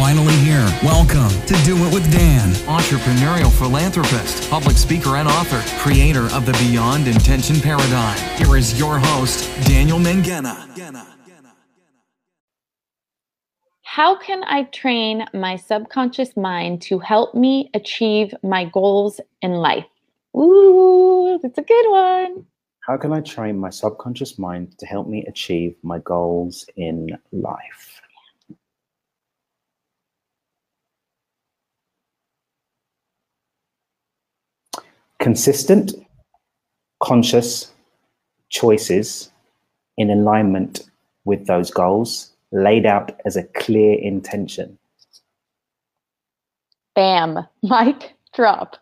[0.00, 0.66] finally here.
[0.82, 2.48] Welcome to Do It with Dan.
[2.64, 8.16] Entrepreneurial philanthropist, public speaker, and author, creator of the Beyond Intention Paradigm.
[8.38, 10.56] Here is your host, Daniel Mangena.
[13.82, 19.84] How can I train my subconscious mind to help me achieve my goals in life?
[20.34, 22.46] Ooh, that's a good one.
[22.86, 28.00] How can I train my subconscious mind to help me achieve my goals in life?
[35.20, 35.92] Consistent,
[37.02, 37.70] conscious
[38.48, 39.30] choices
[39.98, 40.80] in alignment
[41.24, 44.78] with those goals laid out as a clear intention.
[46.94, 47.38] Bam.
[47.62, 48.76] Mic drop.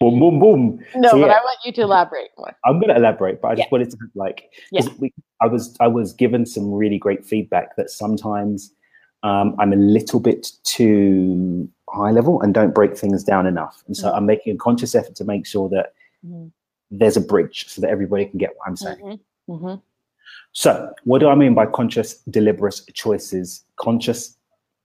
[0.00, 0.84] Boom, boom, boom.
[0.96, 1.30] No, So, but.
[1.30, 2.54] I want you to elaborate more.
[2.66, 3.72] I'm going to elaborate, but I just Yeah.
[3.72, 4.82] wanted to like, Yeah.
[4.98, 8.72] we, I was I was given some really great feedback that sometimes
[9.22, 13.96] um, I'm a little bit too high level and don't break things down enough, and
[13.96, 14.16] so Mhm.
[14.16, 15.92] I'm making a conscious effort to make sure that
[16.24, 16.50] Mhm.
[16.90, 18.98] there's a bridge so that everybody can get what I'm saying.
[18.98, 19.20] Mhm.
[19.48, 19.82] Mhm.
[20.52, 23.64] So, what do I mean by conscious, deliberate choices?
[23.76, 24.36] Conscious,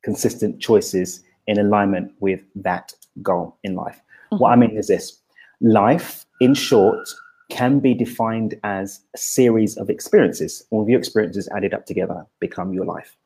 [0.03, 4.01] consistent choices in alignment with that goal in life.
[4.29, 5.19] What I mean is this
[5.61, 7.07] life, in short,
[7.49, 10.63] can be defined as a series of experiences.
[10.69, 13.17] All of your experiences added up together become your life.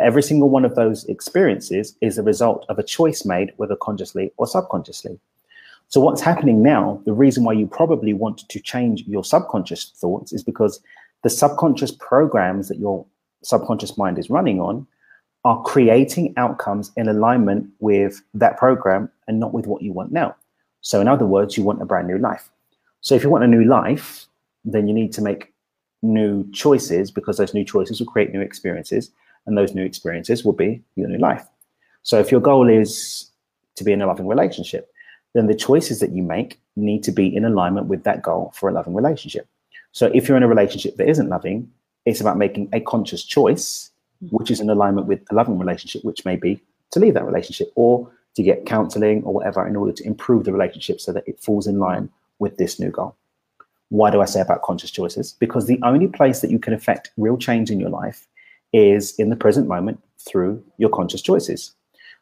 [0.00, 4.32] Every single one of those experiences is a result of a choice made, whether consciously
[4.38, 5.18] or subconsciously.
[5.88, 10.32] So, what's happening now, the reason why you probably want to change your subconscious thoughts
[10.32, 10.80] is because
[11.22, 13.04] the subconscious programs that your
[13.42, 14.86] subconscious mind is running on
[15.44, 20.34] are creating outcomes in alignment with that program and not with what you want now.
[20.80, 22.48] So, in other words, you want a brand new life.
[23.02, 24.26] So, if you want a new life,
[24.64, 25.52] then you need to make
[26.00, 29.10] new choices because those new choices will create new experiences,
[29.46, 31.46] and those new experiences will be your new life.
[32.02, 33.30] So, if your goal is
[33.76, 34.92] to be in a loving relationship,
[35.34, 38.68] then the choices that you make need to be in alignment with that goal for
[38.68, 39.46] a loving relationship.
[39.92, 41.70] So, if you're in a relationship that isn't loving,
[42.04, 43.90] it's about making a conscious choice,
[44.22, 44.36] mm-hmm.
[44.36, 46.60] which is in alignment with a loving relationship, which may be
[46.90, 50.52] to leave that relationship or to get counseling or whatever in order to improve the
[50.52, 53.14] relationship so that it falls in line with this new goal.
[53.90, 55.36] Why do I say about conscious choices?
[55.38, 58.26] Because the only place that you can affect real change in your life
[58.72, 61.72] is in the present moment through your conscious choices.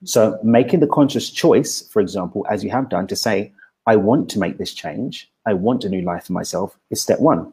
[0.05, 3.53] So, making the conscious choice, for example, as you have done, to say,
[3.87, 7.21] I want to make this change, I want a new life for myself, is step
[7.21, 7.53] one.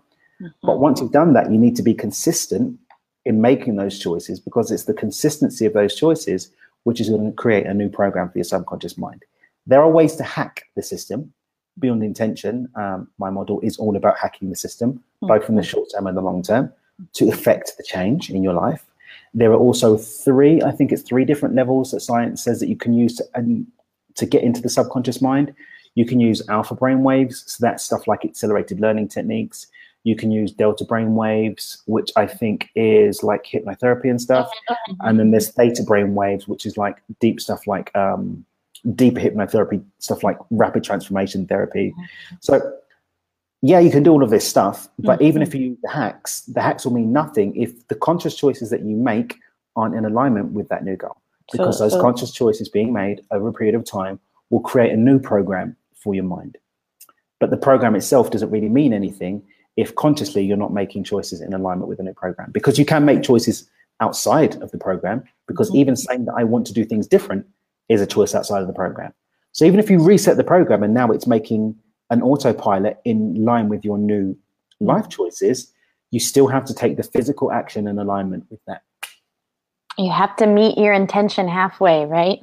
[0.61, 2.79] But once you've done that, you need to be consistent
[3.25, 6.51] in making those choices because it's the consistency of those choices
[6.83, 9.25] which is going to create a new program for your subconscious mind.
[9.65, 11.33] There are ways to hack the system
[11.79, 12.69] beyond intention.
[12.75, 16.15] Um, my model is all about hacking the system, both in the short term and
[16.15, 16.71] the long term,
[17.13, 18.85] to affect the change in your life.
[19.37, 22.75] There are also three, I think it's three different levels that science says that you
[22.75, 23.67] can use to, um,
[24.15, 25.53] to get into the subconscious mind.
[25.93, 29.67] You can use alpha brain waves, so that's stuff like accelerated learning techniques.
[30.03, 34.49] You can use delta brain waves, which I think is like hypnotherapy and stuff.
[35.01, 38.43] And then there's theta brain waves, which is like deep stuff like um,
[38.95, 41.93] deeper hypnotherapy, stuff like rapid transformation therapy.
[42.39, 42.59] So,
[43.61, 45.57] yeah, you can do all of this stuff, but even if mm-hmm.
[45.57, 48.95] you use the hacks, the hacks will mean nothing if the conscious choices that you
[48.95, 49.37] make
[49.75, 51.17] aren't in alignment with that new goal.
[51.51, 54.19] Because So- those so- conscious choices being made over a period of time
[54.49, 56.57] will create a new program for your mind.
[57.39, 59.43] But the program itself doesn't really mean anything
[59.75, 62.51] if consciously you're not making choices in alignment with the new program.
[62.51, 63.69] Because you can make choices
[63.99, 65.77] outside of the program, because mm-hmm.
[65.77, 67.45] even saying that I want to do things different
[67.89, 69.13] is a choice outside of the program.
[69.51, 71.75] So even if you reset the program and now it's making
[72.09, 74.35] an autopilot in line with your new
[74.79, 74.85] hmm.
[74.85, 75.73] life choices,
[76.11, 78.83] you still have to take the physical action in alignment with that.
[79.97, 82.39] You have to meet your intention halfway, right?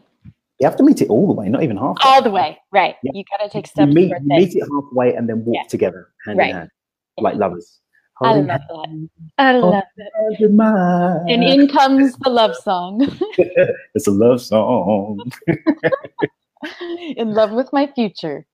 [0.60, 1.96] You have to meet it all the way, not even half.
[2.04, 2.96] All the way, right?
[3.02, 3.12] Yeah.
[3.14, 4.22] You got to take You steps meet, you it.
[4.24, 5.68] meet it halfway and then walk Yeah.
[5.68, 6.50] together hand Right.
[6.50, 6.70] in hand,
[7.18, 7.80] like lovers.
[8.22, 9.08] I love that.
[9.38, 10.12] I love it.
[10.14, 11.28] hands in mine.
[11.28, 13.00] And in comes the love song.
[13.94, 15.20] it's a love song.
[17.16, 18.46] in love with my future.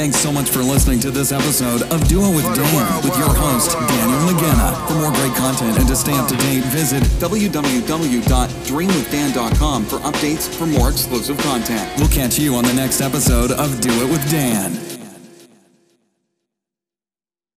[0.00, 3.28] Thanks so much for listening to this episode of Do It with Dan with your
[3.28, 4.74] host, Daniel Mangena.
[4.88, 10.64] For more great content and to stay up to date, visit www.dreamwithdan.com for updates for
[10.64, 11.92] more exclusive content.
[11.98, 14.99] We'll catch you on the next episode of Do It with Dan.